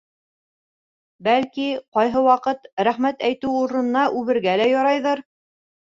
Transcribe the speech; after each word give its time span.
Бәлки, 1.27 1.67
ҡайһы 1.97 2.23
ваҡыт, 2.29 2.65
рәхмәт 2.89 3.21
әйтеү 3.29 3.53
урынына, 3.67 4.07
үбергә 4.23 4.57
лә 4.63 4.69
ярайҙыр. 4.71 5.27